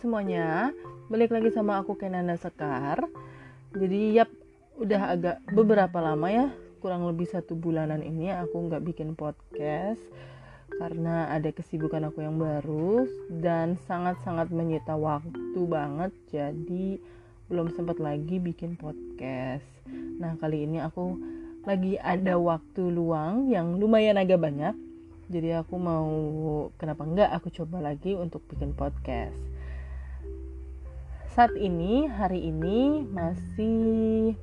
semuanya, 0.00 0.72
balik 1.12 1.28
lagi 1.28 1.52
sama 1.52 1.76
aku 1.76 1.92
Kenanda 1.92 2.32
Sekar. 2.40 3.04
Jadi 3.76 4.16
yap, 4.16 4.32
udah 4.80 5.12
agak 5.12 5.36
beberapa 5.52 6.00
lama 6.00 6.24
ya, 6.32 6.48
kurang 6.80 7.04
lebih 7.04 7.28
satu 7.28 7.52
bulanan 7.52 8.00
ini 8.00 8.32
aku 8.32 8.64
nggak 8.64 8.80
bikin 8.80 9.12
podcast 9.12 10.00
karena 10.80 11.28
ada 11.28 11.52
kesibukan 11.52 12.08
aku 12.08 12.24
yang 12.24 12.40
baru 12.40 13.04
dan 13.28 13.76
sangat-sangat 13.84 14.48
menyita 14.48 14.96
waktu 14.96 15.60
banget. 15.68 16.16
Jadi 16.32 16.96
belum 17.52 17.68
sempat 17.76 18.00
lagi 18.00 18.40
bikin 18.40 18.80
podcast. 18.80 19.68
Nah 20.16 20.32
kali 20.40 20.64
ini 20.64 20.80
aku 20.80 21.20
lagi 21.68 22.00
ada 22.00 22.40
waktu 22.40 22.88
luang 22.88 23.52
yang 23.52 23.76
lumayan 23.76 24.16
agak 24.16 24.40
banyak 24.40 24.72
jadi 25.28 25.62
aku 25.62 25.76
mau 25.78 26.08
kenapa 26.80 27.04
enggak 27.06 27.30
aku 27.36 27.52
coba 27.52 27.84
lagi 27.84 28.16
untuk 28.16 28.42
bikin 28.48 28.72
podcast 28.72 29.59
saat 31.30 31.54
ini 31.54 32.10
hari 32.10 32.50
ini 32.50 33.06
masih 33.06 34.34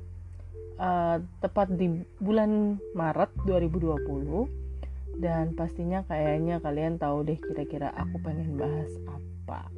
uh, 0.80 1.20
tepat 1.44 1.68
di 1.76 2.00
bulan 2.16 2.80
Maret 2.96 3.28
2020 3.44 5.20
dan 5.20 5.52
pastinya 5.52 6.00
kayaknya 6.08 6.64
kalian 6.64 6.96
tahu 6.96 7.28
deh 7.28 7.36
kira-kira 7.36 7.92
aku 7.92 8.16
pengen 8.24 8.56
bahas 8.56 8.88
apa. 9.04 9.68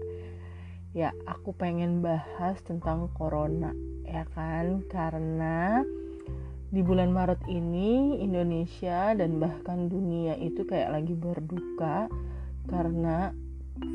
Ya 0.95 1.11
aku 1.27 1.51
pengen 1.51 1.99
bahas 1.99 2.63
tentang 2.63 3.11
corona 3.19 3.75
ya 4.07 4.23
kan? 4.31 4.87
Karena 4.87 5.83
di 6.71 6.79
bulan 6.79 7.11
Maret 7.11 7.43
ini 7.51 8.23
Indonesia 8.23 9.19
dan 9.19 9.43
bahkan 9.43 9.91
dunia 9.91 10.39
itu 10.39 10.63
kayak 10.63 10.95
lagi 10.95 11.19
berduka 11.19 12.07
karena 12.71 13.35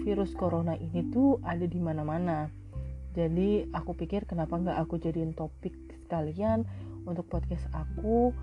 virus 0.04 0.36
corona 0.36 0.76
ini 0.76 1.00
tuh 1.16 1.40
ada 1.48 1.64
di 1.64 1.80
mana-mana. 1.80 2.65
Jadi 3.16 3.72
aku 3.72 3.96
pikir 3.96 4.28
kenapa 4.28 4.60
nggak 4.60 4.76
aku 4.84 5.00
jadiin 5.00 5.32
topik 5.32 5.72
sekalian 6.04 6.68
untuk 7.08 7.26
podcast 7.32 7.64
aku 7.72 8.36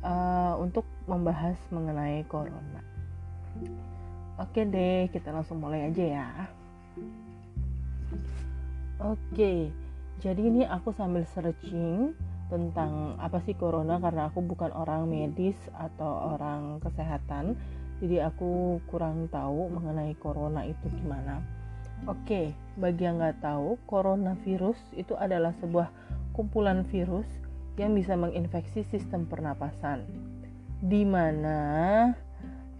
uh, 0.00 0.56
untuk 0.56 0.88
membahas 1.04 1.60
mengenai 1.68 2.24
corona. 2.24 2.80
Oke 4.40 4.64
deh, 4.64 5.12
kita 5.12 5.32
langsung 5.32 5.60
mulai 5.60 5.92
aja 5.92 6.04
ya. 6.04 6.28
Oke, 8.96 9.68
jadi 10.24 10.40
ini 10.40 10.64
aku 10.64 10.96
sambil 10.96 11.28
searching 11.28 12.16
tentang 12.48 13.20
apa 13.20 13.42
sih 13.44 13.52
corona 13.58 13.98
karena 13.98 14.30
aku 14.30 14.40
bukan 14.40 14.70
orang 14.72 15.10
medis 15.10 15.58
atau 15.74 16.38
orang 16.38 16.78
kesehatan 16.78 17.58
jadi 17.98 18.30
aku 18.30 18.78
kurang 18.86 19.26
tahu 19.34 19.66
mengenai 19.72 20.14
corona 20.20 20.62
itu 20.62 20.86
gimana 20.94 21.42
oke 22.04 22.52
bagi 22.76 23.02
yang 23.08 23.16
nggak 23.16 23.40
tahu 23.40 23.80
coronavirus 23.88 24.76
itu 24.92 25.16
adalah 25.16 25.56
sebuah 25.56 25.88
kumpulan 26.36 26.84
virus 26.92 27.26
yang 27.80 27.96
bisa 27.96 28.12
menginfeksi 28.20 28.84
sistem 28.84 29.24
pernapasan 29.24 30.04
di 30.84 31.08
mana 31.08 31.60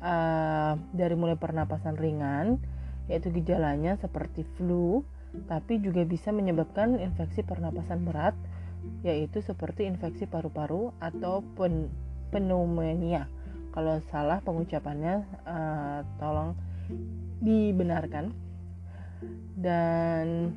uh, 0.05 0.77
dari 0.93 1.17
mulai 1.17 1.41
pernapasan 1.41 1.97
ringan 1.97 2.61
yaitu 3.09 3.33
gejalanya 3.33 3.97
seperti 3.97 4.45
flu 4.61 5.01
tapi 5.49 5.81
juga 5.81 6.05
bisa 6.05 6.33
menyebabkan 6.33 7.01
infeksi 7.01 7.41
pernapasan 7.45 8.05
berat 8.05 8.37
yaitu 9.03 9.43
seperti 9.43 9.85
infeksi 9.85 10.25
paru-paru 10.25 10.95
atau 11.03 11.43
pen 11.59 11.91
pneumonia. 12.31 13.29
Kalau 13.77 14.01
salah 14.09 14.41
pengucapannya 14.41 15.25
uh, 15.45 16.01
tolong 16.17 16.57
dibenarkan. 17.45 18.33
Dan 19.57 20.53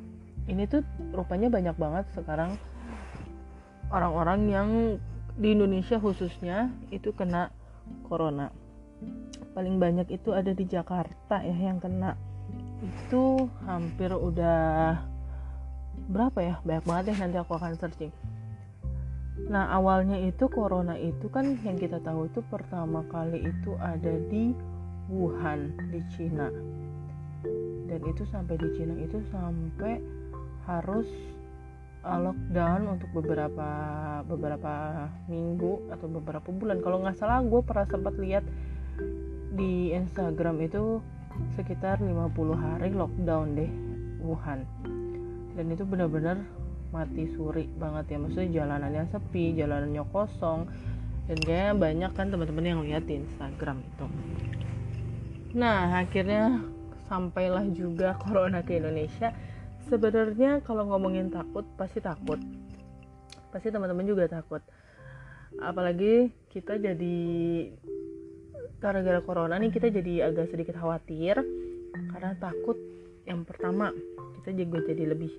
ini 0.50 0.66
tuh 0.66 0.84
rupanya 1.14 1.48
banyak 1.48 1.76
banget 1.78 2.06
sekarang 2.14 2.58
orang-orang 3.90 4.40
yang 4.50 4.70
di 5.40 5.56
Indonesia 5.56 6.02
khususnya 6.02 6.74
itu 6.90 7.14
kena 7.16 7.54
corona. 8.06 8.52
Paling 9.56 9.80
banyak 9.80 10.12
itu 10.12 10.36
ada 10.36 10.52
di 10.52 10.66
Jakarta 10.68 11.42
ya 11.42 11.56
yang 11.56 11.80
kena. 11.80 12.18
Itu 12.80 13.48
hampir 13.68 14.12
udah 14.16 14.96
berapa 16.08 16.40
ya 16.40 16.56
banyak 16.64 16.86
banget 16.88 17.06
ya 17.12 17.16
nanti 17.22 17.38
aku 17.38 17.54
akan 17.60 17.76
searching 17.76 18.14
nah 19.48 19.72
awalnya 19.72 20.20
itu 20.20 20.52
corona 20.52 21.00
itu 21.00 21.32
kan 21.32 21.56
yang 21.64 21.80
kita 21.80 22.00
tahu 22.04 22.28
itu 22.28 22.44
pertama 22.52 23.04
kali 23.08 23.48
itu 23.48 23.72
ada 23.80 24.20
di 24.28 24.52
Wuhan 25.08 25.74
di 25.90 26.04
Cina 26.12 26.52
dan 27.90 28.02
itu 28.06 28.24
sampai 28.30 28.56
di 28.62 28.70
Cina 28.78 28.94
itu 29.02 29.18
sampai 29.34 29.98
harus 30.70 31.10
uh, 32.06 32.20
lockdown 32.22 32.86
untuk 32.86 33.10
beberapa 33.18 33.70
beberapa 34.30 34.74
minggu 35.26 35.90
atau 35.90 36.08
beberapa 36.08 36.50
bulan. 36.54 36.80
Kalau 36.86 37.02
nggak 37.02 37.18
salah 37.18 37.42
gue 37.42 37.62
pernah 37.66 37.88
sempat 37.90 38.16
lihat 38.22 38.46
di 39.58 39.92
Instagram 39.92 40.62
itu 40.62 41.02
sekitar 41.58 42.04
50 42.04 42.30
hari 42.56 42.94
lockdown 42.94 43.58
deh 43.58 43.72
Wuhan. 44.22 44.64
Dan 45.58 45.66
itu 45.74 45.84
benar-benar 45.84 46.40
mati 46.94 47.26
suri 47.34 47.66
banget 47.82 48.16
ya. 48.16 48.18
Maksudnya 48.22 48.50
jalanannya 48.64 49.04
sepi 49.10 49.58
jalanannya 49.58 50.04
kosong 50.14 50.70
dan 51.30 51.38
kayaknya 51.46 51.74
banyak 51.78 52.12
kan 52.14 52.28
teman-teman 52.30 52.66
yang 52.66 52.82
lihat 52.86 53.06
di 53.06 53.22
Instagram 53.22 53.82
itu. 53.82 54.06
Nah 55.58 55.98
akhirnya 55.98 56.62
sampailah 57.10 57.66
juga 57.74 58.16
corona 58.24 58.62
ke 58.62 58.78
Indonesia 58.78 59.34
sebenarnya 59.90 60.62
kalau 60.62 60.86
ngomongin 60.86 61.34
takut 61.34 61.66
pasti 61.74 62.00
takut. 62.00 62.38
Pasti 63.50 63.74
teman-teman 63.74 64.06
juga 64.06 64.30
takut. 64.30 64.62
Apalagi 65.58 66.30
kita 66.54 66.78
jadi 66.78 67.18
gara-gara 68.78 69.20
corona 69.26 69.58
nih 69.58 69.74
kita 69.74 69.90
jadi 69.90 70.30
agak 70.30 70.54
sedikit 70.54 70.78
khawatir 70.80 71.42
karena 71.92 72.32
takut 72.40 72.78
yang 73.28 73.44
pertama 73.44 73.92
kita 74.40 74.56
juga 74.56 74.86
jadi 74.86 75.10
lebih 75.10 75.34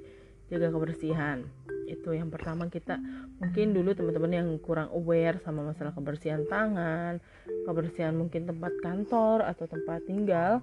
jaga 0.50 0.74
kebersihan. 0.74 1.46
Itu 1.86 2.10
yang 2.10 2.30
pertama 2.34 2.66
kita 2.66 2.98
mungkin 3.38 3.70
dulu 3.70 3.94
teman-teman 3.94 4.32
yang 4.34 4.48
kurang 4.58 4.90
aware 4.90 5.38
sama 5.46 5.62
masalah 5.62 5.94
kebersihan 5.94 6.42
tangan 6.50 7.22
kebersihan 7.64 8.18
mungkin 8.18 8.50
tempat 8.50 8.74
kantor 8.82 9.46
atau 9.46 9.64
tempat 9.70 10.02
tinggal 10.06 10.58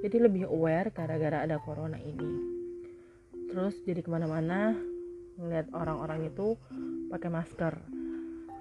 jadi 0.00 0.16
lebih 0.16 0.48
aware 0.48 0.88
gara-gara 0.96 1.44
ada 1.44 1.60
corona 1.60 2.00
ini. 2.00 2.30
Terus 3.52 3.76
jadi 3.84 4.00
ke 4.00 4.08
mana-mana 4.08 4.72
ngeliat 5.36 5.68
orang-orang 5.76 6.32
itu 6.32 6.56
pakai 7.12 7.28
masker. 7.28 7.74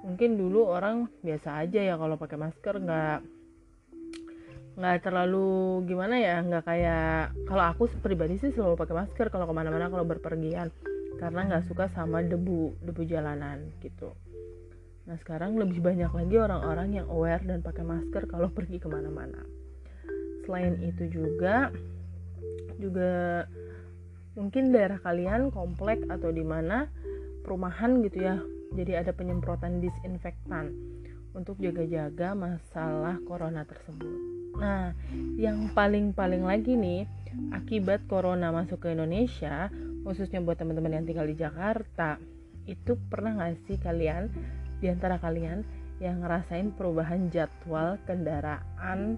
Mungkin 0.04 0.40
dulu 0.40 0.68
orang 0.68 1.08
biasa 1.24 1.64
aja 1.64 1.80
ya 1.80 1.96
kalau 1.96 2.16
pakai 2.20 2.40
masker 2.40 2.76
nggak 2.84 3.20
nggak 4.80 4.98
terlalu 5.04 5.84
gimana 5.92 6.16
ya 6.16 6.40
nggak 6.40 6.64
kayak 6.64 7.36
kalau 7.52 7.64
aku 7.68 7.84
pribadi 8.00 8.40
sih 8.40 8.56
selalu 8.56 8.80
pakai 8.80 8.96
masker 8.96 9.28
kalau 9.28 9.48
ke 9.48 9.56
mana-mana 9.56 9.88
kalau 9.88 10.04
berpergian. 10.04 10.72
Karena 11.20 11.48
nggak 11.48 11.68
suka 11.68 11.92
sama 11.92 12.24
debu 12.24 12.80
debu 12.84 13.02
jalanan 13.08 13.76
gitu. 13.80 14.16
Nah 15.08 15.16
sekarang 15.20 15.56
lebih 15.56 15.84
banyak 15.84 16.12
lagi 16.12 16.36
orang-orang 16.36 17.04
yang 17.04 17.08
aware 17.12 17.44
dan 17.44 17.60
pakai 17.60 17.84
masker 17.84 18.28
kalau 18.28 18.48
pergi 18.52 18.80
ke 18.80 18.88
mana-mana 18.88 19.59
selain 20.46 20.76
itu 20.84 21.10
juga 21.10 21.74
juga 22.80 23.44
mungkin 24.40 24.72
daerah 24.72 25.02
kalian 25.04 25.52
komplek 25.52 26.06
atau 26.08 26.32
di 26.32 26.46
mana 26.46 26.88
perumahan 27.44 28.00
gitu 28.06 28.24
ya 28.24 28.40
jadi 28.76 29.04
ada 29.04 29.12
penyemprotan 29.12 29.84
disinfektan 29.84 30.72
untuk 31.36 31.60
jaga-jaga 31.60 32.34
masalah 32.34 33.20
corona 33.28 33.68
tersebut 33.68 34.40
Nah, 34.60 34.92
yang 35.40 35.72
paling-paling 35.72 36.44
lagi 36.44 36.76
nih, 36.76 37.08
akibat 37.56 38.04
corona 38.12 38.52
masuk 38.52 38.84
ke 38.84 38.92
Indonesia, 38.92 39.72
khususnya 40.04 40.44
buat 40.44 40.60
teman-teman 40.60 41.00
yang 41.00 41.06
tinggal 41.08 41.28
di 41.30 41.40
Jakarta, 41.40 42.20
itu 42.68 43.00
pernah 43.08 43.40
nggak 43.40 43.56
sih 43.66 43.80
kalian, 43.80 44.28
di 44.84 44.92
antara 44.92 45.16
kalian, 45.16 45.64
yang 46.04 46.20
ngerasain 46.20 46.76
perubahan 46.76 47.32
jadwal 47.32 47.96
kendaraan 48.04 49.16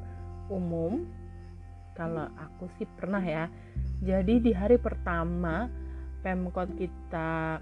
umum? 0.53 1.09
Kalau 1.97 2.27
aku 2.39 2.71
sih 2.79 2.87
pernah 2.87 3.21
ya. 3.21 3.51
Jadi 4.01 4.41
di 4.41 4.51
hari 4.51 4.81
pertama 4.81 5.69
Pemkot 6.21 6.69
kita 6.77 7.57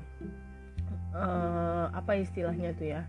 uh, 1.16 1.86
apa 1.92 2.12
istilahnya 2.20 2.76
tuh 2.76 2.88
ya? 2.88 3.02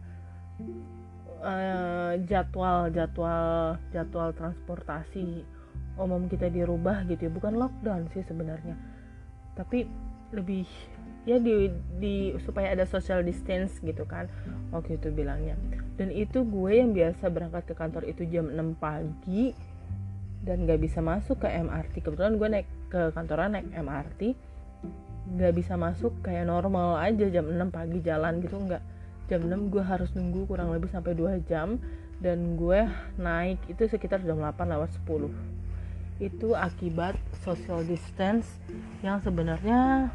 uh, 1.40 2.12
jadwal 2.28 2.92
jadwal 2.92 3.76
jadwal 3.90 4.30
transportasi 4.36 5.44
umum 6.00 6.28
kita 6.28 6.48
dirubah 6.48 7.04
gitu 7.08 7.28
ya 7.28 7.32
bukan 7.32 7.56
lockdown 7.60 8.08
sih 8.12 8.24
sebenarnya 8.24 8.76
tapi 9.56 9.84
lebih 10.32 10.64
ya 11.28 11.36
di, 11.36 11.68
di 12.00 12.32
supaya 12.48 12.72
ada 12.72 12.88
social 12.88 13.20
distance 13.20 13.76
gitu 13.84 14.08
kan 14.08 14.30
waktu 14.72 14.96
itu 14.96 15.12
bilangnya 15.12 15.58
dan 16.00 16.08
itu 16.08 16.40
gue 16.46 16.72
yang 16.72 16.96
biasa 16.96 17.28
berangkat 17.28 17.68
ke 17.68 17.74
kantor 17.76 18.08
itu 18.08 18.24
jam 18.30 18.48
6 18.48 18.80
pagi 18.80 19.52
dan 20.40 20.64
nggak 20.64 20.80
bisa 20.80 21.04
masuk 21.04 21.44
ke 21.44 21.48
MRT 21.48 22.00
kebetulan 22.00 22.34
gue 22.40 22.48
naik 22.48 22.68
ke 22.88 23.12
kantoran 23.12 23.52
naik 23.52 23.68
MRT 23.76 24.34
nggak 25.30 25.54
bisa 25.54 25.78
masuk 25.78 26.10
kayak 26.26 26.50
normal 26.50 26.98
aja 26.98 27.30
jam 27.30 27.46
6 27.46 27.70
pagi 27.70 28.02
jalan 28.02 28.42
gitu 28.42 28.58
nggak. 28.58 28.82
Jam 29.30 29.46
6 29.46 29.70
gue 29.70 29.82
harus 29.84 30.10
nunggu 30.18 30.50
kurang 30.50 30.74
lebih 30.74 30.90
sampai 30.90 31.14
2 31.14 31.46
jam. 31.46 31.78
Dan 32.20 32.58
gue 32.60 32.84
naik 33.16 33.64
itu 33.72 33.88
sekitar 33.88 34.20
jam 34.20 34.36
8 34.36 34.52
lewat 34.76 34.92
10 35.08 35.32
itu 36.20 36.52
akibat 36.52 37.16
social 37.40 37.80
distance 37.80 38.60
yang 39.00 39.24
sebenarnya 39.24 40.12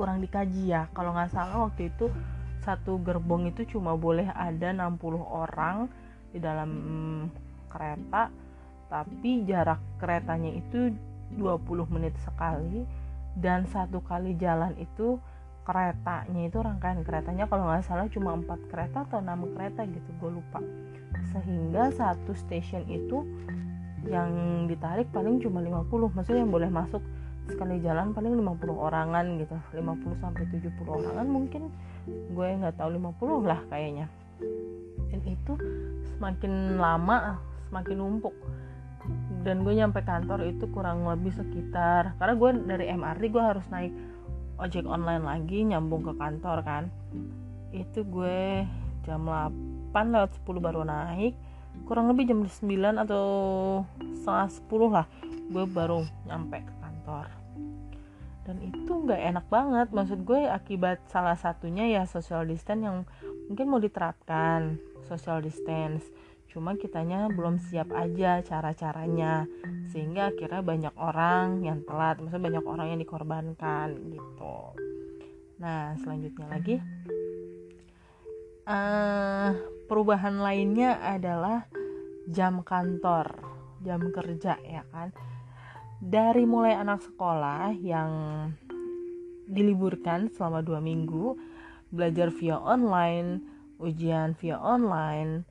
kurang 0.00 0.24
dikaji 0.24 0.72
ya. 0.72 0.88
Kalau 0.96 1.12
nggak 1.12 1.28
salah 1.28 1.68
waktu 1.68 1.92
itu 1.92 2.08
satu 2.64 2.96
gerbong 3.04 3.52
itu 3.52 3.76
cuma 3.76 3.92
boleh 4.00 4.24
ada 4.32 4.72
60 4.72 4.96
orang 5.20 5.92
di 6.32 6.40
dalam 6.40 6.70
kereta 7.68 8.32
tapi 8.94 9.42
jarak 9.42 9.82
keretanya 9.98 10.54
itu 10.54 10.94
20 11.34 11.90
menit 11.90 12.14
sekali. 12.22 12.86
Dan 13.34 13.66
satu 13.66 13.98
kali 13.98 14.38
jalan 14.38 14.78
itu 14.78 15.18
keretanya 15.66 16.46
itu 16.46 16.58
rangkaian 16.62 17.02
keretanya 17.02 17.50
kalau 17.50 17.66
nggak 17.66 17.82
salah 17.82 18.06
cuma 18.06 18.38
empat 18.38 18.62
kereta 18.70 19.02
atau 19.10 19.18
enam 19.18 19.50
kereta 19.50 19.82
gitu 19.90 20.10
gue 20.22 20.30
lupa. 20.38 20.62
Sehingga 21.34 21.90
satu 21.90 22.30
stasiun 22.38 22.86
itu 22.86 23.26
yang 24.06 24.30
ditarik 24.70 25.10
paling 25.10 25.42
cuma 25.42 25.58
50 25.58 26.14
maksudnya 26.14 26.46
yang 26.46 26.54
boleh 26.54 26.70
masuk 26.70 27.02
sekali 27.48 27.80
jalan 27.80 28.12
paling 28.12 28.36
50 28.36 28.70
orangan 28.70 29.26
gitu 29.40 29.56
50 29.72 30.22
sampai 30.22 30.44
70 30.52 30.70
orangan 30.84 31.26
mungkin 31.26 31.72
gue 32.06 32.48
nggak 32.62 32.78
tahu 32.78 32.94
50 32.94 33.50
lah 33.50 33.58
kayaknya. 33.66 34.06
Dan 35.10 35.20
itu 35.26 35.58
semakin 36.14 36.78
lama 36.78 37.42
semakin 37.74 37.96
numpuk 37.98 38.30
dan 39.44 39.60
gue 39.60 39.76
nyampe 39.76 40.00
kantor 40.00 40.48
itu 40.48 40.64
kurang 40.72 41.04
lebih 41.04 41.36
sekitar 41.36 42.16
karena 42.16 42.34
gue 42.34 42.50
dari 42.64 42.84
MRT 42.88 43.22
gue 43.28 43.44
harus 43.44 43.66
naik 43.68 43.92
ojek 44.56 44.88
online 44.88 45.20
lagi 45.20 45.68
nyambung 45.68 46.00
ke 46.00 46.16
kantor 46.16 46.64
kan. 46.64 46.84
Itu 47.70 48.08
gue 48.08 48.64
jam 49.04 49.28
8 49.28 49.92
lewat 49.92 50.32
10 50.40 50.64
baru 50.64 50.82
naik 50.88 51.36
kurang 51.84 52.08
lebih 52.08 52.30
jam 52.32 52.40
9 52.40 53.02
atau 53.04 53.26
setengah 54.00 54.48
10 54.48 54.96
lah 54.96 55.06
gue 55.52 55.64
baru 55.68 56.00
nyampe 56.24 56.64
ke 56.64 56.74
kantor. 56.80 57.26
Dan 58.44 58.56
itu 58.64 58.92
nggak 58.92 59.20
enak 59.34 59.46
banget 59.52 59.88
maksud 59.92 60.24
gue 60.24 60.48
akibat 60.48 61.04
salah 61.12 61.36
satunya 61.36 61.84
ya 61.88 62.08
social 62.08 62.48
distance 62.48 62.80
yang 62.80 62.98
mungkin 63.52 63.68
mau 63.68 63.80
diterapkan 63.80 64.80
social 65.04 65.44
distance 65.44 66.08
cuma 66.54 66.78
kitanya 66.78 67.26
belum 67.34 67.58
siap 67.58 67.90
aja 67.90 68.38
cara-caranya. 68.46 69.50
Sehingga 69.90 70.30
akhirnya 70.30 70.62
banyak 70.62 70.94
orang 70.94 71.66
yang 71.66 71.82
telat 71.82 72.22
maksudnya 72.22 72.46
banyak 72.54 72.64
orang 72.64 72.86
yang 72.94 73.00
dikorbankan 73.02 73.88
gitu. 74.14 74.58
Nah 75.58 75.98
selanjutnya 75.98 76.46
lagi. 76.46 76.78
Uh, 78.64 79.52
perubahan 79.90 80.40
lainnya 80.40 80.96
adalah 81.02 81.68
jam 82.32 82.64
kantor 82.64 83.44
jam 83.84 84.00
kerja 84.08 84.56
ya 84.64 84.86
kan? 84.88 85.12
Dari 86.00 86.48
mulai 86.48 86.78
anak 86.78 87.04
sekolah 87.04 87.76
yang 87.76 88.10
diliburkan 89.44 90.32
selama 90.32 90.64
dua 90.64 90.80
minggu 90.80 91.36
belajar 91.92 92.32
via 92.32 92.56
online 92.56 93.44
ujian 93.76 94.32
via 94.40 94.56
online 94.56 95.44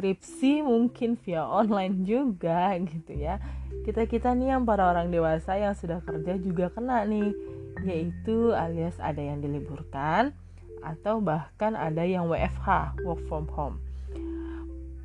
skripsi 0.00 0.64
mungkin 0.64 1.20
via 1.20 1.44
online 1.44 2.08
juga 2.08 2.72
gitu 2.88 3.12
ya. 3.12 3.36
Kita 3.84 4.08
kita 4.08 4.32
nih 4.32 4.56
yang 4.56 4.64
para 4.64 4.88
orang 4.88 5.12
dewasa 5.12 5.60
yang 5.60 5.76
sudah 5.76 6.00
kerja 6.00 6.40
juga 6.40 6.72
kena 6.72 7.04
nih 7.04 7.36
yaitu 7.84 8.56
alias 8.56 8.96
ada 8.96 9.20
yang 9.20 9.44
diliburkan 9.44 10.32
atau 10.80 11.20
bahkan 11.20 11.76
ada 11.76 12.00
yang 12.00 12.32
WFH 12.32 12.96
work 13.04 13.20
from 13.28 13.44
home. 13.52 13.76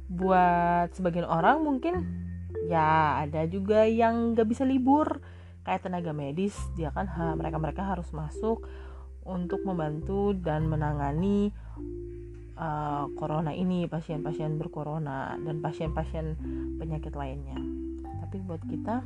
Buat 0.07 0.95
sebagian 0.95 1.27
orang 1.27 1.59
mungkin 1.59 2.07
ya 2.71 3.19
ada 3.27 3.43
juga 3.51 3.83
yang 3.83 4.31
gak 4.31 4.47
bisa 4.47 4.63
libur. 4.63 5.19
Kayak 5.67 5.91
tenaga 5.91 6.15
medis 6.15 6.55
dia 6.79 6.87
kan 6.95 7.03
ha, 7.03 7.35
mereka 7.35 7.59
mereka 7.59 7.83
harus 7.83 8.07
masuk 8.15 8.63
untuk 9.27 9.59
membantu 9.67 10.31
dan 10.37 10.69
menangani 10.71 11.51
uh, 12.57 13.07
corona 13.15 13.51
ini 13.51 13.87
pasien-pasien 13.87 14.59
berkorona 14.59 15.35
dan 15.39 15.59
pasien-pasien 15.59 16.35
penyakit 16.79 17.13
lainnya. 17.15 17.59
Tapi 18.25 18.37
buat 18.43 18.61
kita 18.65 19.03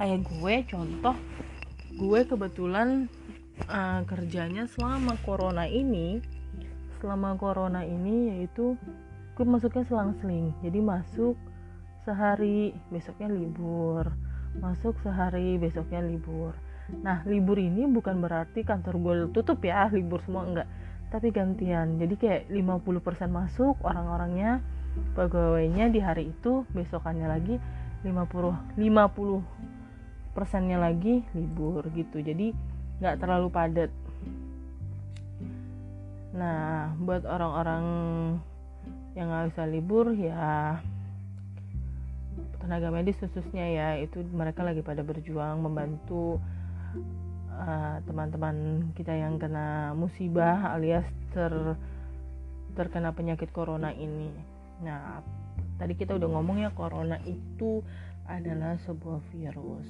kayak 0.00 0.20
gue 0.26 0.54
contoh 0.72 1.16
gue 1.94 2.20
kebetulan 2.24 3.10
uh, 3.68 4.00
kerjanya 4.08 4.64
selama 4.70 5.20
corona 5.20 5.68
ini 5.68 6.24
selama 7.02 7.36
corona 7.36 7.84
ini 7.84 8.34
yaitu 8.36 8.74
gue 9.36 9.46
masuknya 9.46 9.84
selang-seling. 9.86 10.52
Jadi 10.64 10.78
masuk 10.80 11.36
sehari 12.04 12.72
besoknya 12.88 13.28
libur 13.28 14.08
masuk 14.58 14.98
sehari 15.06 15.54
besoknya 15.60 16.02
libur. 16.02 16.58
Nah 17.06 17.22
libur 17.22 17.54
ini 17.62 17.86
bukan 17.86 18.18
berarti 18.18 18.66
kantor 18.66 18.94
gue 18.98 19.14
tutup 19.30 19.62
ya 19.62 19.86
libur 19.96 20.18
semua 20.26 20.42
enggak 20.42 20.68
tapi 21.10 21.34
gantian. 21.34 21.98
Jadi 21.98 22.14
kayak 22.14 22.42
50% 22.48 23.28
masuk 23.28 23.74
orang-orangnya 23.82 24.62
pegawainya 25.14 25.90
di 25.90 26.00
hari 26.02 26.30
itu 26.30 26.66
besokannya 26.70 27.26
lagi 27.26 27.58
50 28.02 28.78
50 28.78 30.34
persennya 30.34 30.78
lagi 30.78 31.26
libur 31.34 31.84
gitu. 31.92 32.22
Jadi 32.22 32.54
nggak 33.02 33.18
terlalu 33.18 33.48
padat. 33.50 33.90
Nah 36.30 36.94
buat 37.02 37.26
orang-orang 37.26 37.84
yang 39.18 39.26
nggak 39.26 39.50
bisa 39.50 39.62
libur 39.66 40.14
ya 40.14 40.78
tenaga 42.62 42.94
medis 42.94 43.18
khususnya 43.18 43.66
ya 43.66 43.88
itu 43.98 44.22
mereka 44.30 44.62
lagi 44.62 44.84
pada 44.86 45.02
berjuang 45.02 45.58
membantu 45.64 46.38
teman-teman 48.08 48.56
uh, 48.56 48.86
kita 48.96 49.12
yang 49.12 49.36
kena 49.36 49.92
musibah 49.92 50.72
alias 50.72 51.04
ter 51.34 51.52
terkena 52.72 53.12
penyakit 53.12 53.52
corona 53.52 53.92
ini. 53.92 54.32
Nah, 54.80 55.20
tadi 55.76 55.92
kita 55.98 56.16
udah 56.16 56.28
ngomong 56.30 56.64
ya 56.64 56.70
corona 56.72 57.20
itu 57.28 57.84
adalah 58.24 58.78
sebuah 58.86 59.20
virus. 59.34 59.88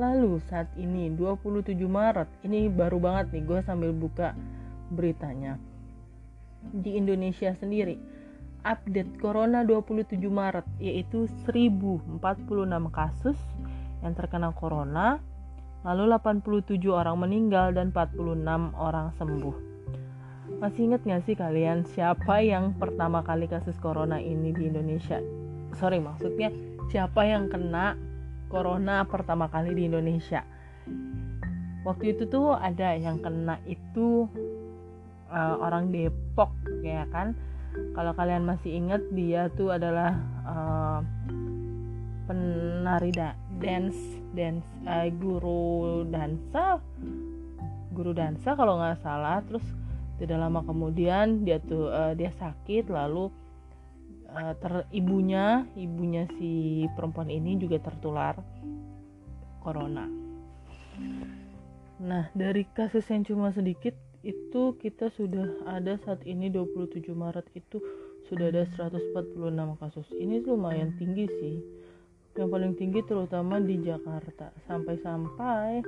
Lalu 0.00 0.40
saat 0.48 0.72
ini 0.80 1.12
27 1.12 1.76
Maret, 1.84 2.28
ini 2.48 2.72
baru 2.72 2.96
banget 2.96 3.36
nih 3.36 3.44
gue 3.44 3.60
sambil 3.66 3.92
buka 3.92 4.32
beritanya. 4.88 5.60
Di 6.72 6.96
Indonesia 6.96 7.52
sendiri, 7.52 8.00
update 8.64 9.20
corona 9.20 9.62
27 9.62 10.16
Maret 10.26 10.66
yaitu 10.80 11.28
1046 11.44 12.18
kasus 12.88 13.38
yang 14.00 14.12
terkena 14.16 14.50
corona 14.56 15.20
lalu 15.86 16.10
87 16.10 16.82
orang 16.90 17.16
meninggal 17.22 17.70
dan 17.70 17.94
46 17.94 18.42
orang 18.74 19.14
sembuh. 19.14 19.56
Masih 20.58 20.90
ingat 20.90 21.06
gak 21.06 21.22
sih 21.30 21.38
kalian 21.38 21.86
siapa 21.86 22.42
yang 22.42 22.74
pertama 22.74 23.22
kali 23.22 23.46
kasus 23.46 23.78
corona 23.78 24.18
ini 24.18 24.50
di 24.50 24.66
Indonesia? 24.66 25.22
Sorry 25.78 26.02
maksudnya 26.02 26.50
siapa 26.90 27.22
yang 27.22 27.46
kena 27.46 27.94
corona 28.50 29.06
pertama 29.06 29.46
kali 29.46 29.78
di 29.78 29.86
Indonesia? 29.86 30.42
Waktu 31.86 32.18
itu 32.18 32.26
tuh 32.26 32.58
ada 32.58 32.98
yang 32.98 33.22
kena 33.22 33.62
itu 33.62 34.26
uh, 35.30 35.54
orang 35.62 35.94
Depok 35.94 36.50
ya 36.82 37.06
kan? 37.14 37.38
Kalau 37.94 38.10
kalian 38.16 38.42
masih 38.42 38.74
ingat 38.74 39.06
dia 39.14 39.52
tuh 39.54 39.70
adalah 39.70 40.18
uh, 40.42 40.98
penari 42.26 43.14
da 43.14 43.38
dance 43.58 43.98
dance 44.36 44.66
uh, 44.84 45.08
guru 45.12 46.04
dansa. 46.08 46.80
Guru 47.96 48.12
dansa 48.12 48.52
kalau 48.52 48.76
nggak 48.76 49.00
salah 49.00 49.40
terus 49.44 49.64
tidak 50.16 50.40
lama 50.40 50.64
kemudian 50.64 51.44
dia 51.44 51.60
tuh 51.60 51.92
uh, 51.92 52.12
dia 52.16 52.32
sakit 52.36 52.88
lalu 52.88 53.28
uh, 54.32 54.52
ter 54.56 54.84
ibunya 54.92 55.64
ibunya 55.76 56.28
si 56.36 56.84
perempuan 56.96 57.28
ini 57.32 57.56
juga 57.56 57.80
tertular 57.80 58.36
corona. 59.60 60.08
Nah 62.00 62.28
dari 62.36 62.68
kasus 62.76 63.08
yang 63.08 63.24
cuma 63.24 63.52
sedikit 63.52 63.96
itu 64.26 64.74
kita 64.82 65.08
sudah 65.14 65.46
ada 65.70 65.96
saat 66.02 66.24
ini 66.26 66.50
27 66.50 66.98
Maret 67.14 67.46
itu 67.54 67.78
sudah 68.26 68.50
ada 68.50 68.66
146 68.66 69.38
kasus. 69.78 70.06
Ini 70.18 70.42
lumayan 70.42 70.98
tinggi 70.98 71.30
sih 71.38 71.56
yang 72.36 72.52
paling 72.52 72.72
tinggi 72.76 73.00
terutama 73.04 73.56
di 73.58 73.80
Jakarta. 73.80 74.52
Sampai-sampai 74.68 75.80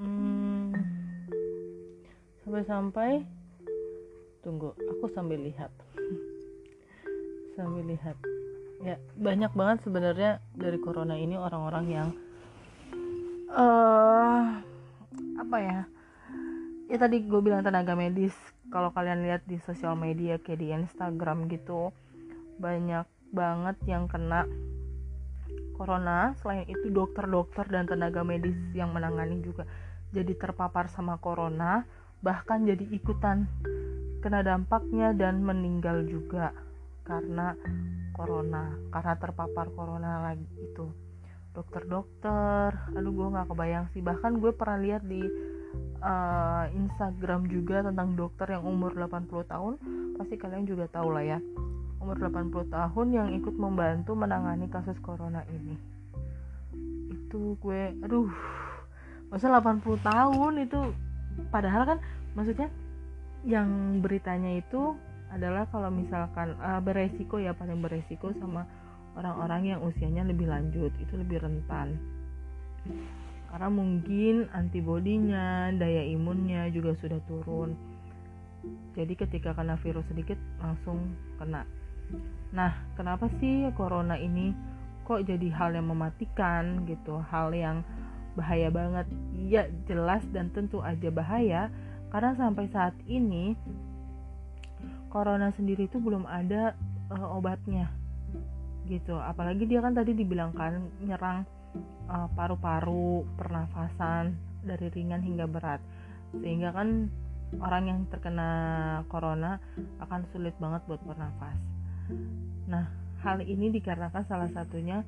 hmm, 0.00 0.72
sampai-sampai 2.44 3.22
tunggu 4.40 4.72
aku 4.76 5.06
sambil 5.12 5.38
lihat. 5.40 5.70
Sambil 7.56 7.84
lihat. 7.84 8.16
Ya 8.80 8.96
banyak 9.14 9.52
banget 9.52 9.84
sebenarnya 9.84 10.40
dari 10.56 10.80
corona 10.80 11.14
ini 11.14 11.36
orang-orang 11.36 11.86
yang 11.86 12.08
uh, 13.52 14.58
apa 15.36 15.56
ya? 15.60 15.80
Ya 16.88 16.96
tadi 16.96 17.22
gue 17.22 17.40
bilang 17.44 17.60
tenaga 17.60 17.92
medis. 17.92 18.34
Kalau 18.72 18.88
kalian 18.88 19.20
lihat 19.20 19.44
di 19.44 19.60
sosial 19.60 19.94
media 20.00 20.40
kayak 20.40 20.60
di 20.64 20.72
Instagram 20.72 21.44
gitu 21.52 21.92
banyak 22.56 23.04
banget 23.32 23.76
yang 23.84 24.08
kena 24.08 24.48
corona 25.82 26.38
selain 26.38 26.62
itu 26.70 26.94
dokter-dokter 26.94 27.66
dan 27.66 27.90
tenaga 27.90 28.22
medis 28.22 28.54
yang 28.70 28.94
menangani 28.94 29.42
juga 29.42 29.66
jadi 30.14 30.38
terpapar 30.38 30.86
sama 30.86 31.18
corona 31.18 31.82
bahkan 32.22 32.62
jadi 32.62 32.86
ikutan 32.94 33.50
kena 34.22 34.46
dampaknya 34.46 35.10
dan 35.18 35.42
meninggal 35.42 36.06
juga 36.06 36.54
karena 37.02 37.58
corona 38.14 38.70
karena 38.94 39.14
terpapar 39.18 39.66
corona 39.74 40.30
lagi 40.30 40.46
itu. 40.62 40.86
Dokter-dokter 41.52 42.94
aduh 42.94 43.12
gue 43.12 43.26
nggak 43.34 43.48
kebayang 43.50 43.86
sih. 43.90 44.00
Bahkan 44.00 44.38
gue 44.38 44.54
pernah 44.54 44.78
lihat 44.78 45.02
di 45.02 45.20
uh, 46.00 46.64
Instagram 46.70 47.50
juga 47.50 47.82
tentang 47.82 48.14
dokter 48.14 48.54
yang 48.54 48.64
umur 48.64 48.94
80 48.94 49.26
tahun 49.50 49.74
pasti 50.20 50.38
kalian 50.38 50.68
juga 50.68 50.86
tahu 50.92 51.08
lah 51.10 51.24
ya 51.24 51.38
umur 52.02 52.18
80 52.18 52.66
tahun 52.66 53.06
yang 53.14 53.28
ikut 53.38 53.54
membantu 53.54 54.18
menangani 54.18 54.66
kasus 54.66 54.98
corona 54.98 55.46
ini. 55.46 55.78
Itu 57.14 57.54
gue 57.62 57.94
aduh 58.02 58.26
masa 59.30 59.48
80 59.48 60.02
tahun 60.02 60.52
itu 60.66 60.80
padahal 61.48 61.88
kan 61.88 61.98
maksudnya 62.34 62.68
yang 63.46 64.02
beritanya 64.02 64.58
itu 64.58 64.98
adalah 65.32 65.64
kalau 65.72 65.88
misalkan 65.88 66.58
uh, 66.60 66.82
beresiko 66.82 67.40
ya 67.40 67.56
paling 67.56 67.80
beresiko 67.80 68.34
sama 68.36 68.68
orang-orang 69.16 69.72
yang 69.72 69.80
usianya 69.80 70.26
lebih 70.26 70.50
lanjut 70.50 70.92
itu 71.00 71.14
lebih 71.16 71.40
rentan. 71.40 71.96
Karena 73.48 73.68
mungkin 73.68 74.48
antibodinya 74.52 75.72
daya 75.72 76.04
imunnya 76.08 76.68
juga 76.72 76.96
sudah 77.00 77.20
turun. 77.28 77.76
Jadi 78.92 79.16
ketika 79.16 79.56
kena 79.56 79.80
virus 79.80 80.04
sedikit 80.08 80.36
langsung 80.60 81.16
kena 81.40 81.64
nah 82.52 82.76
kenapa 82.94 83.32
sih 83.40 83.72
corona 83.72 84.20
ini 84.20 84.52
kok 85.02 85.26
jadi 85.26 85.48
hal 85.52 85.74
yang 85.74 85.90
mematikan 85.90 86.86
gitu? 86.86 87.20
Hal 87.28 87.52
yang 87.52 87.82
bahaya 88.38 88.70
banget. 88.72 89.06
Ya 89.34 89.68
jelas 89.90 90.22
dan 90.30 90.48
tentu 90.54 90.80
aja 90.80 91.10
bahaya. 91.10 91.68
Karena 92.08 92.36
sampai 92.36 92.68
saat 92.70 92.94
ini 93.08 93.56
corona 95.12 95.52
sendiri 95.52 95.88
itu 95.88 96.00
belum 96.00 96.24
ada 96.28 96.76
uh, 97.12 97.36
obatnya 97.36 97.90
gitu. 98.88 99.16
Apalagi 99.18 99.68
dia 99.68 99.84
kan 99.84 99.92
tadi 99.92 100.16
dibilangkan 100.16 100.80
nyerang 101.04 101.44
uh, 102.08 102.28
paru-paru 102.32 103.26
pernafasan 103.36 104.36
dari 104.64 104.88
ringan 104.92 105.24
hingga 105.24 105.48
berat. 105.48 105.80
Sehingga 106.36 106.72
kan 106.72 107.08
orang 107.60 107.84
yang 107.84 108.00
terkena 108.08 108.50
corona 109.12 109.60
akan 110.00 110.24
sulit 110.32 110.56
banget 110.56 110.80
buat 110.88 111.04
bernafas 111.04 111.71
nah 112.66 112.88
hal 113.22 113.42
ini 113.42 113.70
dikarenakan 113.70 114.26
salah 114.26 114.50
satunya 114.50 115.06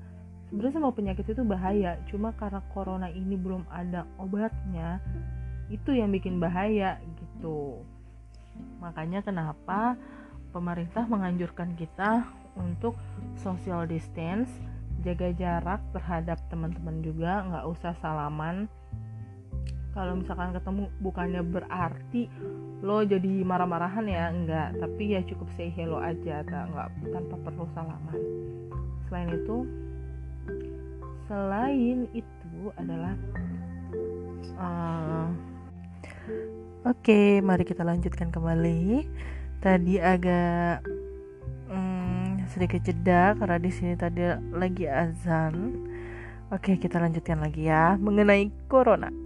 sebenarnya 0.49 0.75
semua 0.79 0.95
penyakit 0.95 1.27
itu 1.27 1.43
bahaya. 1.43 1.99
Cuma 2.07 2.31
karena 2.39 2.63
corona 2.71 3.11
ini 3.11 3.35
belum 3.35 3.67
ada 3.69 4.07
obatnya 4.23 5.03
itu 5.73 5.97
yang 5.97 6.13
bikin 6.15 6.39
bahaya 6.39 7.01
gitu. 7.19 7.83
Makanya 8.79 9.25
kenapa 9.25 9.99
pemerintah 10.55 11.09
menganjurkan 11.11 11.75
kita 11.75 12.23
untuk 12.55 12.95
social 13.35 13.83
distance 13.91 14.47
jaga 15.03 15.35
jarak 15.35 15.83
terhadap 15.91 16.39
teman-teman 16.49 17.03
juga 17.03 17.43
nggak 17.51 17.67
usah 17.67 17.93
salaman 17.99 18.71
kalau 19.95 20.19
misalkan 20.19 20.51
ketemu 20.51 20.91
bukannya 20.99 21.43
berarti 21.47 22.27
lo 22.83 23.07
jadi 23.07 23.47
marah-marahan 23.47 24.05
ya? 24.11 24.29
Enggak 24.35 24.75
tapi 24.83 25.15
ya 25.15 25.23
cukup 25.23 25.47
say 25.55 25.71
hello 25.71 26.03
aja 26.03 26.43
nggak 26.43 27.15
tanpa 27.15 27.39
perlu 27.47 27.65
salaman. 27.73 28.19
Selain 29.07 29.31
itu 29.31 29.57
selain 31.31 31.99
itu 32.13 32.61
adalah 32.77 33.15
uh, 34.59 35.31
oke 36.85 37.01
okay, 37.01 37.39
mari 37.39 37.63
kita 37.63 37.87
lanjutkan 37.87 38.35
kembali. 38.35 39.07
Tadi 39.63 39.97
agak 39.97 40.85
hmm, 41.71 42.51
sedikit 42.51 42.83
jeda 42.83 43.39
karena 43.39 43.57
di 43.63 43.71
sini 43.71 43.95
tadi 43.95 44.27
lagi 44.51 44.91
azan. 44.91 45.87
Oke 46.53 46.77
kita 46.77 47.01
lanjutkan 47.01 47.41
lagi 47.41 47.71
ya 47.71 47.97
mengenai 47.97 48.53
corona 48.69 49.24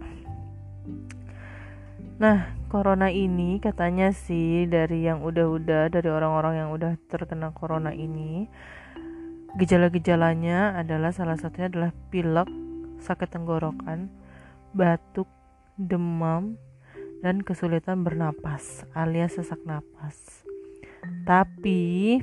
nah 2.19 2.51
corona 2.67 3.09
ini 3.15 3.63
katanya 3.63 4.11
sih 4.11 4.67
dari 4.67 5.07
yang 5.07 5.23
udah-udah 5.23 5.87
dari 5.89 6.09
orang-orang 6.11 6.55
yang 6.67 6.71
udah 6.75 6.99
terkena 7.07 7.55
corona 7.55 7.95
ini 7.95 8.51
Gejala-gejalanya 9.57 10.77
adalah 10.77 11.09
salah 11.09 11.41
satunya 11.41 11.73
adalah 11.73 11.97
pilek, 12.13 12.47
sakit 13.01 13.33
tenggorokan, 13.33 14.13
batuk, 14.77 15.25
demam, 15.81 16.61
dan 17.25 17.41
kesulitan 17.41 18.05
bernapas 18.05 18.85
alias 18.93 19.41
sesak 19.41 19.65
napas. 19.65 20.45
Tapi 21.25 22.21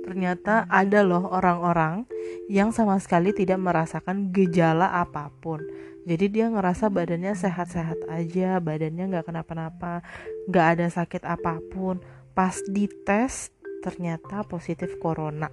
ternyata 0.00 0.64
ada 0.72 1.04
loh 1.04 1.28
orang-orang 1.28 2.08
yang 2.48 2.72
sama 2.72 2.96
sekali 3.04 3.36
tidak 3.36 3.60
merasakan 3.60 4.32
gejala 4.32 4.96
apa 4.96 5.28
pun. 5.44 5.60
Jadi 6.06 6.30
dia 6.30 6.46
ngerasa 6.46 6.86
badannya 6.86 7.34
sehat-sehat 7.34 8.06
aja, 8.06 8.62
badannya 8.62 9.10
nggak 9.10 9.26
kenapa-napa, 9.26 10.06
nggak 10.46 10.66
ada 10.78 10.86
sakit 10.86 11.26
apa 11.26 11.58
pun. 11.74 11.98
Pas 12.30 12.54
dites 12.70 13.50
ternyata 13.82 14.46
positif 14.46 14.94
corona. 15.02 15.50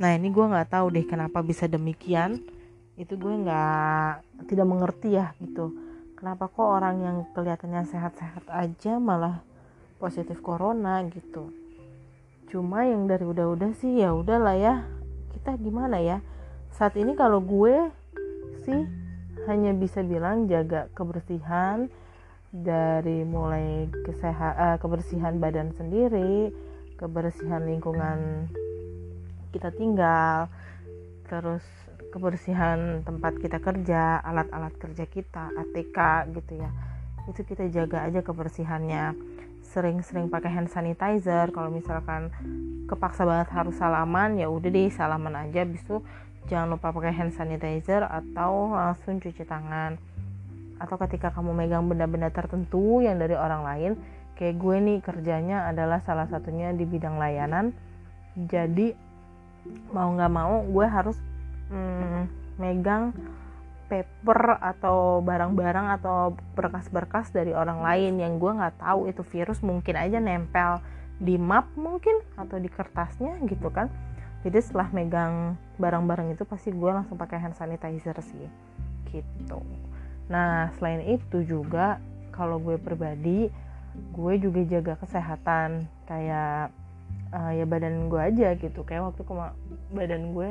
Nah 0.00 0.16
ini 0.16 0.32
gue 0.32 0.44
nggak 0.48 0.72
tahu 0.72 0.96
deh 0.96 1.04
kenapa 1.04 1.44
bisa 1.44 1.68
demikian. 1.68 2.40
Itu 2.96 3.20
gue 3.20 3.36
nggak 3.36 4.48
tidak 4.48 4.64
mengerti 4.64 5.20
ya 5.20 5.36
gitu. 5.44 5.76
Kenapa 6.16 6.48
kok 6.48 6.64
orang 6.64 6.96
yang 7.04 7.16
kelihatannya 7.36 7.84
sehat-sehat 7.84 8.48
aja 8.48 8.96
malah 8.96 9.44
positif 10.00 10.40
corona 10.40 11.04
gitu. 11.04 11.52
Cuma 12.48 12.88
yang 12.88 13.04
dari 13.04 13.28
udah-udah 13.28 13.76
sih 13.76 14.00
ya 14.00 14.16
udahlah 14.16 14.56
ya. 14.56 14.74
Kita 15.36 15.60
gimana 15.60 16.00
ya? 16.00 16.24
Saat 16.72 16.96
ini 16.96 17.12
kalau 17.12 17.44
gue 17.44 17.92
sih 18.64 18.95
hanya 19.46 19.72
bisa 19.72 20.02
bilang 20.02 20.50
jaga 20.50 20.90
kebersihan 20.92 21.90
dari 22.50 23.26
mulai 23.26 23.90
kesehat 24.06 24.54
uh, 24.56 24.76
kebersihan 24.78 25.38
badan 25.42 25.74
sendiri 25.74 26.54
kebersihan 26.96 27.64
lingkungan 27.66 28.48
kita 29.52 29.72
tinggal 29.72 30.48
terus 31.26 31.64
kebersihan 32.16 33.04
tempat 33.04 33.36
kita 33.36 33.60
kerja 33.60 34.24
alat-alat 34.24 34.72
kerja 34.80 35.04
kita 35.04 35.52
ATK 35.52 35.98
gitu 36.32 36.64
ya. 36.64 36.70
Itu 37.28 37.44
kita 37.44 37.68
jaga 37.68 38.08
aja 38.08 38.24
kebersihannya. 38.24 39.12
Sering-sering 39.66 40.32
pakai 40.32 40.48
hand 40.48 40.72
sanitizer. 40.72 41.52
Kalau 41.52 41.68
misalkan 41.68 42.32
kepaksa 42.88 43.28
banget 43.28 43.52
harus 43.52 43.76
salaman 43.76 44.40
ya 44.40 44.48
udah 44.48 44.70
deh 44.72 44.88
salaman 44.88 45.36
aja. 45.36 45.68
Bisu 45.68 46.00
jangan 46.46 46.78
lupa 46.78 46.94
pakai 46.94 47.12
hand 47.12 47.34
sanitizer 47.34 48.06
atau 48.06 48.74
langsung 48.74 49.18
cuci 49.18 49.42
tangan. 49.46 49.98
Atau 50.78 50.96
ketika 51.00 51.34
kamu 51.34 51.56
megang 51.56 51.86
benda-benda 51.90 52.30
tertentu 52.30 53.02
yang 53.02 53.18
dari 53.18 53.34
orang 53.34 53.62
lain 53.64 53.92
kayak 54.36 54.60
gue 54.60 54.76
nih 54.76 54.98
kerjanya 55.00 55.66
adalah 55.72 56.04
salah 56.04 56.28
satunya 56.28 56.70
di 56.70 56.84
bidang 56.84 57.16
layanan. 57.16 57.72
Jadi 58.36 58.92
mau 59.90 60.12
nggak 60.12 60.32
mau 60.32 60.62
gue 60.62 60.86
harus 60.86 61.16
hmm, 61.72 62.22
megang 62.60 63.16
paper 63.86 64.58
atau 64.60 65.22
barang-barang 65.22 65.86
atau 66.02 66.34
berkas-berkas 66.58 67.30
dari 67.30 67.54
orang 67.54 67.80
lain 67.80 68.20
yang 68.20 68.36
gue 68.36 68.52
nggak 68.52 68.78
tahu. 68.82 69.08
Itu 69.10 69.24
virus 69.24 69.64
mungkin 69.64 69.96
aja 69.96 70.20
nempel 70.20 70.78
di 71.16 71.40
map 71.40 71.72
mungkin 71.80 72.20
atau 72.36 72.60
di 72.60 72.68
kertasnya 72.68 73.40
gitu 73.48 73.72
kan. 73.72 73.88
Jadi 74.44 74.58
setelah 74.60 74.92
megang 74.92 75.56
barang-barang 75.76 76.32
itu 76.32 76.44
pasti 76.48 76.72
gue 76.72 76.90
langsung 76.90 77.20
pakai 77.20 77.36
hand 77.40 77.56
sanitizer 77.56 78.16
sih 78.24 78.48
gitu. 79.12 79.60
Nah 80.32 80.72
selain 80.76 81.04
itu 81.04 81.44
juga 81.44 82.00
kalau 82.32 82.60
gue 82.60 82.76
pribadi 82.80 83.48
gue 84.12 84.34
juga 84.40 84.60
jaga 84.66 84.94
kesehatan. 85.00 85.88
Kayak 86.06 86.72
uh, 87.32 87.52
ya 87.52 87.64
badan 87.64 88.08
gue 88.08 88.20
aja 88.20 88.48
gitu. 88.56 88.84
Kayak 88.84 89.12
waktu 89.12 89.22
ke 89.24 89.32
badan 89.92 90.22
gue 90.32 90.50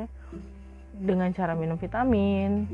dengan 0.96 1.30
cara 1.34 1.52
minum 1.54 1.78
vitamin. 1.78 2.66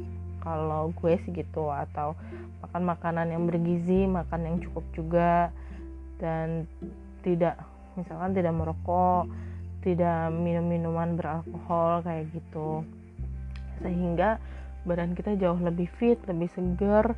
Kalau 0.43 0.91
gue 0.93 1.15
sih 1.23 1.31
gitu 1.31 1.71
atau 1.71 2.19
makan 2.67 2.83
makanan 2.83 3.27
yang 3.31 3.47
bergizi 3.47 4.07
makan 4.09 4.41
yang 4.49 4.57
cukup 4.61 4.85
juga. 4.93 5.33
Dan 6.21 6.69
tidak 7.23 7.59
misalkan 7.95 8.33
tidak 8.33 8.57
merokok 8.57 9.29
tidak 9.83 10.31
minum 10.31 10.65
minuman 10.65 11.19
beralkohol 11.19 12.01
kayak 12.07 12.31
gitu. 12.33 12.87
Sehingga 13.83 14.39
badan 14.83 15.15
kita 15.15 15.39
jauh 15.39 15.59
lebih 15.59 15.87
fit 15.99 16.19
lebih 16.27 16.51
segar 16.55 17.15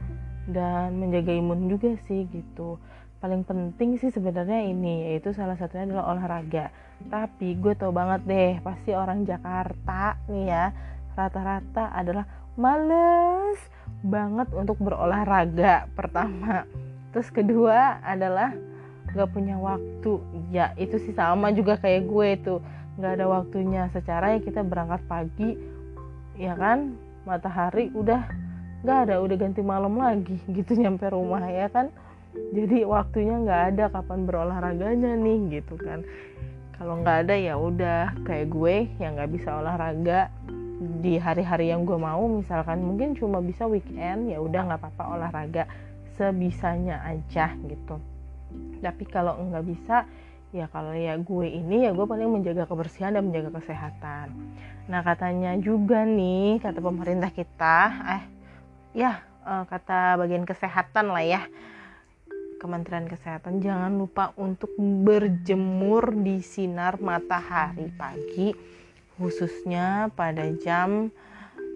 dan 0.49 1.01
menjaga 1.01 1.33
imun 1.33 1.69
juga 1.69 1.97
sih 2.09 2.29
gitu. 2.29 2.77
Paling 3.21 3.45
penting 3.49 3.97
sih 3.97 4.13
sebenarnya 4.13 4.69
ini 4.69 5.13
yaitu 5.13 5.33
salah 5.33 5.57
satunya 5.57 5.89
adalah 5.89 6.13
olahraga. 6.13 6.69
Tapi 7.09 7.57
gue 7.57 7.73
tau 7.77 7.93
banget 7.93 8.21
deh 8.29 8.53
pasti 8.61 8.93
orang 8.93 9.25
Jakarta 9.25 10.21
nih 10.29 10.45
ya 10.49 10.65
rata-rata 11.15 11.95
adalah 11.95 12.27
males 12.59 13.59
banget 14.05 14.49
untuk 14.53 14.77
berolahraga 14.81 15.89
pertama. 15.97 16.69
Terus 17.15 17.31
kedua 17.31 18.03
adalah 18.05 18.53
gak 19.15 19.31
punya 19.33 19.57
waktu. 19.57 20.21
Ya 20.51 20.75
itu 20.75 20.99
sih 21.01 21.15
sama 21.15 21.55
juga 21.55 21.79
kayak 21.79 22.03
gue 22.05 22.29
tuh. 22.43 22.61
Gak 22.99 23.19
ada 23.19 23.27
waktunya. 23.31 23.89
Secara 23.95 24.37
ya 24.37 24.41
kita 24.43 24.61
berangkat 24.67 25.01
pagi 25.07 25.57
ya 26.37 26.59
kan? 26.59 26.99
Matahari 27.25 27.89
udah 27.95 28.27
gak 28.85 28.99
ada 29.09 29.23
udah 29.23 29.37
ganti 29.39 29.63
malam 29.65 29.97
lagi 29.97 30.37
gitu 30.57 30.77
nyampe 30.77 31.09
rumah 31.09 31.47
ya 31.47 31.71
kan? 31.71 31.89
Jadi 32.35 32.83
waktunya 32.83 33.39
nggak 33.47 33.63
ada 33.75 33.85
kapan 33.95 34.27
berolahraganya 34.27 35.15
nih 35.15 35.63
gitu 35.63 35.79
kan? 35.79 36.03
Kalau 36.75 36.99
nggak 36.99 37.27
ada 37.27 37.35
ya 37.39 37.55
udah. 37.55 38.11
Kayak 38.27 38.47
gue 38.51 38.77
yang 38.99 39.15
nggak 39.15 39.31
bisa 39.39 39.55
olahraga 39.55 40.35
di 40.83 41.17
hari-hari 41.17 41.71
yang 41.71 41.87
gue 41.87 41.95
mau 41.95 42.27
misalkan 42.27 42.83
mungkin 42.83 43.15
cuma 43.15 43.39
bisa 43.39 43.65
weekend 43.71 44.29
ya 44.29 44.43
udah 44.43 44.67
nggak 44.67 44.81
apa-apa 44.83 45.05
olahraga 45.15 45.65
sebisanya 46.19 47.03
aja 47.07 47.55
gitu 47.67 47.99
tapi 48.81 49.05
kalau 49.09 49.39
nggak 49.39 49.65
bisa 49.65 50.05
ya 50.55 50.71
kalau 50.71 50.95
ya 50.95 51.19
gue 51.19 51.47
ini 51.51 51.89
ya 51.89 51.91
gue 51.91 52.07
paling 52.07 52.31
menjaga 52.31 52.71
kebersihan 52.71 53.15
dan 53.15 53.27
menjaga 53.27 53.59
kesehatan. 53.59 54.31
Nah 54.87 55.01
katanya 55.03 55.59
juga 55.59 56.07
nih 56.07 56.63
kata 56.63 56.79
pemerintah 56.79 57.31
kita 57.35 57.79
eh 58.21 58.25
ya 58.95 59.19
eh, 59.43 59.65
kata 59.67 60.21
bagian 60.21 60.47
kesehatan 60.47 61.11
lah 61.11 61.27
ya 61.27 61.43
Kementerian 62.65 63.05
Kesehatan 63.05 63.61
jangan 63.61 63.93
lupa 63.93 64.33
untuk 64.41 64.73
berjemur 64.81 66.17
di 66.17 66.41
sinar 66.41 66.97
matahari 66.97 67.93
pagi 67.93 68.57
khususnya 69.21 70.09
pada 70.17 70.49
jam 70.65 71.13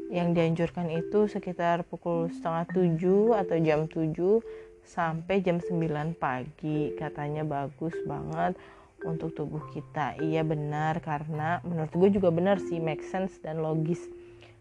yang 0.08 0.32
dianjurkan 0.32 0.88
itu 0.88 1.28
sekitar 1.28 1.84
pukul 1.84 2.32
setengah 2.32 2.64
tujuh 2.72 3.36
atau 3.36 3.56
jam 3.60 3.84
tujuh 3.84 4.40
sampai 4.88 5.44
jam 5.44 5.60
9 5.60 6.16
pagi. 6.16 6.96
Katanya 6.96 7.44
bagus 7.44 7.92
banget 8.08 8.56
untuk 9.04 9.36
tubuh 9.36 9.62
kita. 9.70 10.18
Iya 10.18 10.42
benar 10.42 10.98
karena 11.04 11.60
menurut 11.62 11.92
gue 11.92 12.18
juga 12.18 12.32
benar 12.32 12.58
sih 12.58 12.80
make 12.80 13.04
sense 13.04 13.38
dan 13.44 13.60
logis. 13.60 14.00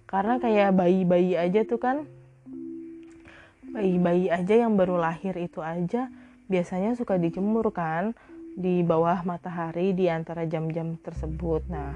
Karena 0.05 0.37
kayak 0.37 0.75
bayi-bayi 0.75 1.39
aja 1.39 1.63
tuh 1.63 1.79
kan 1.79 2.03
bayi-bayi 3.67 4.31
aja 4.31 4.63
yang 4.63 4.79
baru 4.79 4.95
lahir 4.95 5.35
itu 5.35 5.59
aja 5.59 6.07
biasanya 6.47 6.95
suka 6.95 7.19
dijemur 7.19 7.67
kan 7.75 8.15
di 8.57 8.81
bawah 8.81 9.21
matahari 9.27 9.91
di 9.93 10.07
antara 10.09 10.47
jam-jam 10.47 10.97
tersebut. 10.97 11.67
Nah, 11.69 11.93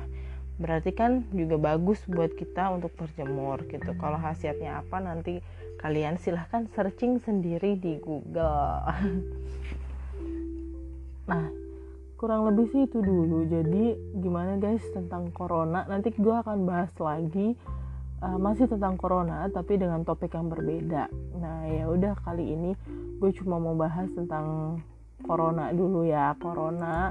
berarti 0.62 0.94
kan 0.94 1.26
juga 1.34 1.58
bagus 1.58 1.98
buat 2.06 2.32
kita 2.38 2.70
untuk 2.78 2.94
berjemur 2.94 3.66
gitu. 3.66 3.98
Kalau 3.98 4.22
khasiatnya 4.22 4.86
apa 4.86 5.02
nanti 5.02 5.42
kalian 5.82 6.22
silahkan 6.22 6.70
searching 6.78 7.18
sendiri 7.18 7.74
di 7.76 7.98
Google. 7.98 8.86
nah, 11.30 11.50
kurang 12.22 12.46
lebih 12.54 12.70
sih 12.70 12.86
itu 12.86 13.02
dulu. 13.02 13.50
Jadi 13.50 13.98
gimana 14.22 14.62
guys 14.62 14.86
tentang 14.94 15.34
corona? 15.34 15.90
Nanti 15.90 16.14
gue 16.14 16.36
akan 16.38 16.70
bahas 16.70 16.94
lagi 17.02 17.58
uh, 18.22 18.38
masih 18.38 18.70
tentang 18.70 18.96
corona 18.96 19.50
tapi 19.50 19.82
dengan 19.82 20.06
topik 20.06 20.38
yang 20.38 20.48
berbeda. 20.48 21.10
Nah, 21.42 21.66
ya 21.66 21.90
udah 21.90 22.14
kali 22.22 22.54
ini 22.54 22.72
gue 23.18 23.32
cuma 23.42 23.58
mau 23.58 23.74
bahas 23.74 24.08
tentang 24.14 24.78
corona 25.26 25.74
dulu 25.74 26.06
ya. 26.06 26.38
Corona 26.38 27.10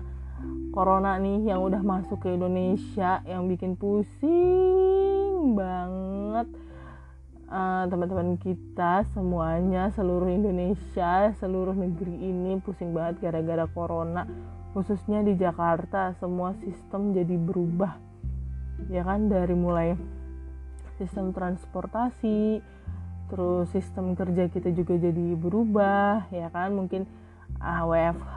corona 0.71 1.19
nih 1.19 1.51
yang 1.51 1.67
udah 1.67 1.83
masuk 1.83 2.23
ke 2.23 2.31
Indonesia 2.31 3.21
yang 3.27 3.51
bikin 3.51 3.75
pusing 3.75 5.55
banget. 5.59 6.49
Uh, 7.51 7.83
teman-teman 7.91 8.39
kita 8.39 9.03
semuanya 9.11 9.91
seluruh 9.99 10.31
Indonesia 10.31 11.35
seluruh 11.43 11.75
negeri 11.75 12.15
ini 12.15 12.63
pusing 12.63 12.95
banget 12.95 13.27
gara-gara 13.27 13.67
corona. 13.67 14.23
Khususnya 14.71 15.27
di 15.27 15.35
Jakarta 15.35 16.15
semua 16.23 16.55
sistem 16.63 17.11
jadi 17.11 17.35
berubah. 17.35 17.99
Ya 18.87 19.03
kan? 19.03 19.27
Dari 19.27 19.59
mulai 19.59 19.99
sistem 20.95 21.35
transportasi 21.35 22.63
terus 23.31 23.71
sistem 23.71 24.19
kerja 24.19 24.51
kita 24.51 24.71
juga 24.71 24.95
jadi 24.95 25.35
berubah 25.35 26.31
ya 26.31 26.55
kan? 26.55 26.71
Mungkin 26.71 27.03
ah, 27.61 27.87
WFH 27.87 28.37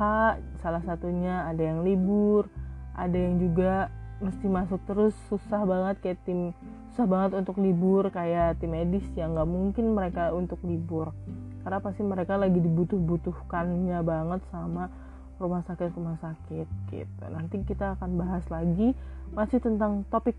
salah 0.59 0.83
satunya 0.85 1.47
ada 1.47 1.63
yang 1.63 1.81
libur 1.81 2.47
ada 2.93 3.17
yang 3.17 3.41
juga 3.41 3.89
mesti 4.21 4.47
masuk 4.47 4.79
terus 4.87 5.11
susah 5.27 5.67
banget 5.67 5.99
kayak 5.99 6.19
tim 6.23 6.55
susah 6.93 7.09
banget 7.09 7.31
untuk 7.41 7.57
libur 7.57 8.07
kayak 8.13 8.61
tim 8.61 8.71
medis 8.71 9.03
yang 9.17 9.33
nggak 9.33 9.49
mungkin 9.49 9.97
mereka 9.97 10.29
untuk 10.29 10.61
libur. 10.61 11.09
Karena 11.65 11.81
pasti 11.81 12.05
mereka 12.05 12.37
lagi 12.37 12.61
dibutuh-butuhkannya 12.61 13.97
banget 14.05 14.45
sama 14.53 14.93
rumah 15.41 15.65
sakit 15.65 15.89
rumah 15.97 16.21
sakit 16.21 16.67
gitu. 16.93 17.23
Nanti 17.33 17.65
kita 17.65 17.97
akan 17.97 18.09
bahas 18.13 18.45
lagi 18.53 18.93
masih 19.33 19.57
tentang 19.57 20.05
topik 20.13 20.37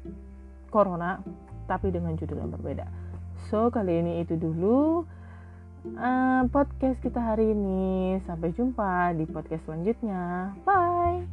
corona 0.70 1.18
tapi 1.66 1.90
dengan 1.90 2.14
judul 2.14 2.38
yang 2.38 2.54
berbeda. 2.54 2.86
So, 3.50 3.74
kali 3.74 3.98
ini 3.98 4.22
itu 4.22 4.38
dulu 4.38 5.04
uh, 5.92 6.42
podcast 6.48 6.98
kita 7.04 7.20
hari 7.20 7.52
ini. 7.52 8.16
Sampai 8.24 8.56
jumpa 8.56 9.12
di 9.12 9.28
podcast 9.28 9.68
selanjutnya. 9.68 10.56
Bye. 10.64 11.28